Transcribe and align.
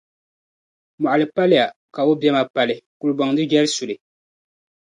Mɔɣili 1.01 1.25
paliya 1.35 1.65
ka 1.93 2.01
o 2.09 2.11
biɛma 2.19 2.41
pali; 2.55 2.75
kulibɔŋ 2.99 3.29
di 3.37 3.43
jɛri 3.51 3.69
suli. 3.75 3.95